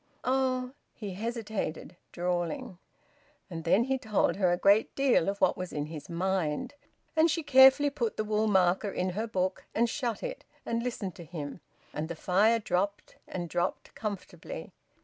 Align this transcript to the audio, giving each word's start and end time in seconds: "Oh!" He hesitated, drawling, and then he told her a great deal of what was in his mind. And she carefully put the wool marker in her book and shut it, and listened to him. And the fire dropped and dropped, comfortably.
"Oh!" 0.23 0.71
He 0.95 1.13
hesitated, 1.13 1.95
drawling, 2.11 2.79
and 3.51 3.63
then 3.65 3.83
he 3.83 3.99
told 3.99 4.37
her 4.37 4.51
a 4.51 4.57
great 4.57 4.95
deal 4.95 5.29
of 5.29 5.39
what 5.39 5.55
was 5.55 5.71
in 5.71 5.85
his 5.85 6.09
mind. 6.09 6.73
And 7.15 7.29
she 7.29 7.43
carefully 7.43 7.91
put 7.91 8.17
the 8.17 8.23
wool 8.23 8.47
marker 8.47 8.89
in 8.89 9.11
her 9.11 9.27
book 9.27 9.65
and 9.75 9.87
shut 9.87 10.23
it, 10.23 10.43
and 10.65 10.81
listened 10.81 11.13
to 11.17 11.23
him. 11.23 11.59
And 11.93 12.09
the 12.09 12.15
fire 12.15 12.57
dropped 12.57 13.17
and 13.27 13.47
dropped, 13.47 13.93
comfortably. 13.93 14.73